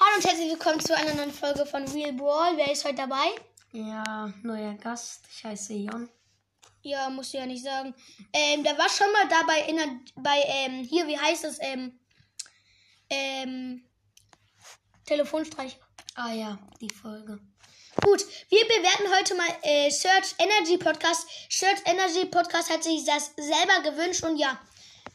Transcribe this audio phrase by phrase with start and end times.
[0.00, 2.56] Hallo und herzlich willkommen zu einer neuen Folge von Real Brawl.
[2.56, 3.26] Wer ist heute dabei?
[3.72, 5.26] Ja, neuer Gast.
[5.30, 6.08] Ich heiße Jon.
[6.80, 7.94] Ja, musst du ja nicht sagen.
[8.32, 12.00] Ähm, der war schon mal dabei in der, bei, ähm, hier, wie heißt es, ähm,
[13.10, 13.84] ähm,
[15.04, 15.78] Telefonstreich.
[16.14, 17.38] Ah ja, die Folge.
[18.02, 21.28] Gut, wir bewerten heute mal äh, Search Energy Podcast.
[21.50, 24.58] Search Energy Podcast hat sich das selber gewünscht und ja,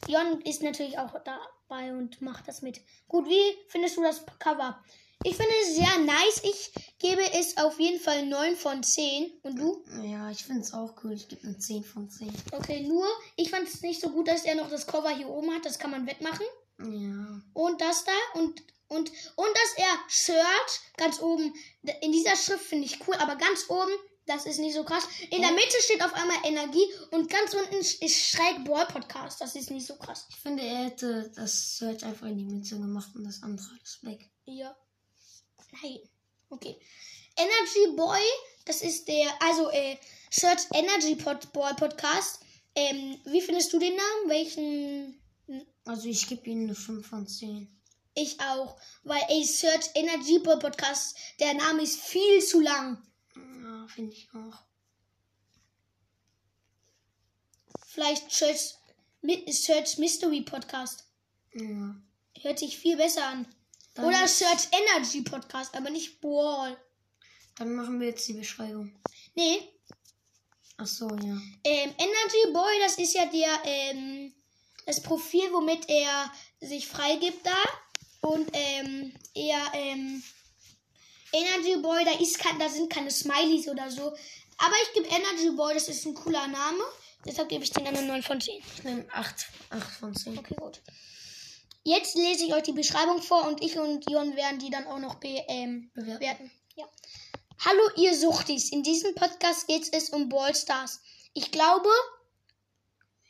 [0.07, 2.81] Jon ist natürlich auch dabei und macht das mit.
[3.07, 4.81] Gut, wie findest du das Cover?
[5.23, 6.41] Ich finde es sehr nice.
[6.43, 9.31] Ich gebe es auf jeden Fall 9 von 10.
[9.43, 9.83] Und du?
[10.03, 11.13] Ja, ich finde es auch cool.
[11.13, 12.31] Ich gebe eine 10 von 10.
[12.51, 15.53] Okay, nur ich fand es nicht so gut, dass er noch das Cover hier oben
[15.53, 15.65] hat.
[15.65, 16.45] Das kann man wegmachen.
[16.79, 17.41] Ja.
[17.53, 21.53] Und das da und und und dass er Shirt ganz oben
[22.01, 23.91] in dieser Schrift finde ich cool, aber ganz oben
[24.27, 25.07] das ist nicht so krass.
[25.31, 29.39] In der Mitte steht auf einmal Energie und ganz unten ist schräg Ball Podcast.
[29.41, 30.27] Das ist nicht so krass.
[30.29, 33.99] Ich finde, er hätte das Search einfach in die Mitte gemacht und das andere alles
[34.03, 34.29] weg.
[34.45, 34.75] Ja.
[35.81, 35.99] Nein.
[36.49, 36.77] Okay.
[37.37, 38.21] Energy Boy,
[38.65, 39.97] das ist der, also äh,
[40.29, 42.41] Search Energy Pod Ball Podcast.
[42.75, 44.29] Ähm, wie findest du den Namen?
[44.29, 45.21] Welchen?
[45.85, 47.67] Also ich gebe ihm eine 5 von 10.
[48.15, 53.01] Ich auch, weil ey, Search Energy Ball Podcast, der Name ist viel zu lang.
[53.87, 54.63] Ja, finde ich auch.
[57.87, 58.75] Vielleicht Search,
[59.49, 61.05] Search Mystery Podcast.
[61.53, 61.95] Ja.
[62.41, 63.47] Hört sich viel besser an.
[63.93, 66.77] Dann Oder Search Energy Podcast, aber nicht Ball.
[67.55, 68.93] Dann machen wir jetzt die Beschreibung.
[69.35, 69.67] Nee,
[70.77, 71.41] Ach so, ja.
[71.63, 74.31] ähm, Energy Boy, das ist ja der, ähm,
[74.85, 78.27] das Profil, womit er sich freigibt da.
[78.29, 80.21] Und, ähm, er, ähm,
[81.33, 84.07] Energy Boy, da ist kein, da sind keine Smileys oder so.
[84.57, 86.83] Aber ich gebe Energy Boy, das ist ein cooler Name.
[87.25, 88.61] Deshalb gebe ich den eine 9 von 10.
[88.75, 90.37] Ich nehme 8, 8 von 10.
[90.37, 90.81] Okay, gut.
[91.83, 94.99] Jetzt lese ich euch die Beschreibung vor und ich und Jon werden die dann auch
[94.99, 96.19] noch be ähm, Bewerten.
[96.19, 96.51] bewerten.
[96.75, 96.85] Ja.
[97.65, 101.01] Hallo ihr Suchtis, in diesem Podcast geht es um Ballstars.
[101.33, 101.89] Ich glaube,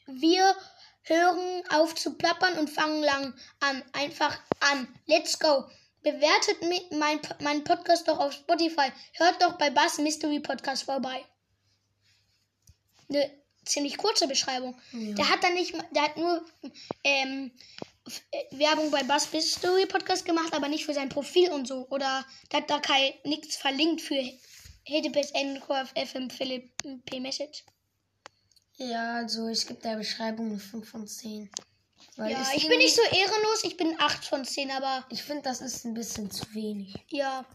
[0.07, 0.55] wir
[1.03, 3.83] hören auf zu plappern und fangen lang an.
[3.93, 4.87] Einfach an.
[5.05, 5.65] Let's go.
[6.03, 8.91] Bewertet mi- mein, meinen Podcast doch auf Spotify.
[9.13, 11.23] Hört doch bei Bass Mystery Podcast vorbei.
[13.09, 13.29] Eine
[13.65, 14.75] ziemlich kurze Beschreibung.
[14.91, 15.15] Ja.
[15.15, 16.45] Der hat dann nicht, der hat nur
[17.03, 17.51] ähm,
[18.31, 21.87] äh, Werbung bei Bass Mystery Podcast gemacht, aber nicht für sein Profil und so.
[21.89, 24.21] Oder der hat da kein nichts verlinkt für
[24.85, 25.31] HTTPS
[25.95, 26.71] FM Philipp
[27.05, 27.63] P Message.
[28.77, 31.49] Ja, also ich gebe der Beschreibung eine 5 von 10.
[32.17, 35.61] Ja, ich bin nicht so ehrenlos, ich bin 8 von 10, aber Ich finde, das
[35.61, 36.95] ist ein bisschen zu wenig.
[37.09, 37.45] ja.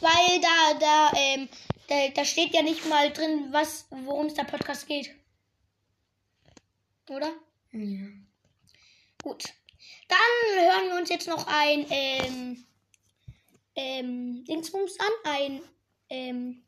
[0.00, 1.48] Weil da, da, ähm,
[1.88, 5.10] da, da steht ja nicht mal drin, was, worum es der Podcast geht.
[7.10, 7.32] Oder?
[7.72, 8.06] Ja.
[9.22, 9.44] Gut.
[10.08, 12.64] Dann hören wir uns jetzt noch ein ähm,
[13.74, 15.62] ähm, Dingsbums an, ein
[16.08, 16.62] ähm,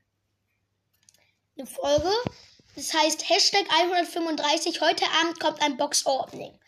[1.56, 2.12] eine Folge.
[2.76, 4.80] Das heißt Hashtag 135.
[4.80, 6.58] Heute Abend kommt ein Box-Opening.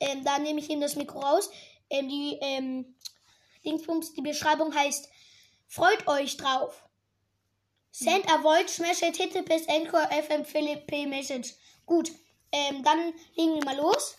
[0.00, 1.50] Ähm, da nehme ich Ihnen das Mikro raus.
[1.88, 2.96] Ähm, die ähm,
[3.64, 5.08] Dingsbums, die Beschreibung heißt
[5.68, 6.82] Freut euch drauf.
[7.92, 8.26] Send
[8.68, 11.54] smash it hit bis Anchor FM Philipp P Message.
[11.86, 12.10] Gut.
[12.52, 14.16] Ähm, dann legen wir mal los.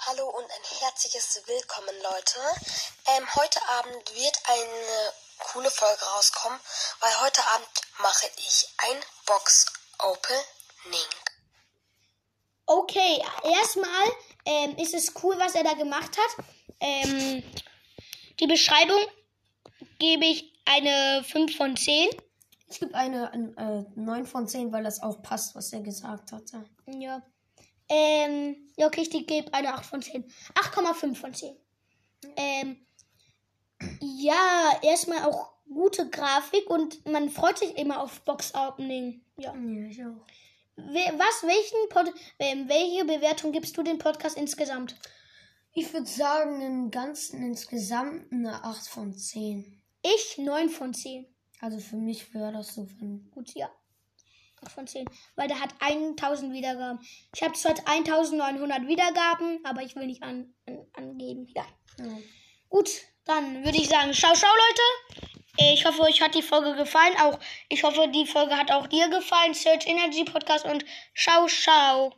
[0.00, 2.38] Hallo und ein herzliches Willkommen, Leute.
[3.06, 5.12] Ähm, heute Abend wird eine
[5.52, 6.60] coole Folge rauskommen,
[7.00, 10.44] weil heute Abend mache ich ein Box-Opening.
[10.84, 11.17] Okay,
[13.50, 14.08] erstmal
[14.44, 16.44] ähm, ist es cool, was er da gemacht hat.
[16.80, 17.42] Ähm,
[18.40, 19.00] die Beschreibung
[19.98, 22.08] gebe ich eine 5 von 10.
[22.70, 26.64] Ich gebe eine äh, 9 von 10, weil das auch passt, was er gesagt hatte.
[26.86, 27.22] Ja.
[27.88, 30.24] Ähm, ja, okay, ich gebe eine 8 von 10.
[30.54, 31.56] 8,5 von 10.
[32.36, 32.86] Ähm,
[34.00, 39.22] ja, erstmal auch gute Grafik und man freut sich immer auf Box-Opening.
[39.36, 39.54] Ja.
[39.54, 40.26] Ja, ich auch.
[40.78, 44.94] Was, welchen Pod welche Bewertung gibst du dem Podcast insgesamt?
[45.74, 49.82] Ich würde sagen, im Ganzen insgesamt eine 8 von 10.
[50.02, 51.26] Ich 9 von 10.
[51.60, 53.28] Also für mich wäre das so von.
[53.32, 53.68] Gut, ja.
[54.62, 55.06] 8 von 10.
[55.34, 57.00] Weil der hat 1000 Wiedergaben.
[57.34, 61.48] Ich habe zwar 1900 Wiedergaben, aber ich will nicht an, an, angeben.
[61.56, 61.66] Ja.
[61.98, 62.18] Ja.
[62.68, 62.88] Gut,
[63.24, 65.27] dann würde ich sagen, ciao, ciao, Leute.
[65.60, 67.16] Ich hoffe, euch hat die Folge gefallen.
[67.20, 67.38] Auch
[67.68, 69.54] ich hoffe, die Folge hat auch dir gefallen.
[69.54, 70.84] Search Energy Podcast und
[71.16, 72.14] ciao, ciao.